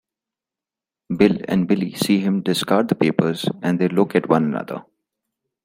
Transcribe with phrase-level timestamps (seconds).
[1.15, 4.83] Bill and Billie see him discard the papers, and they look at one another.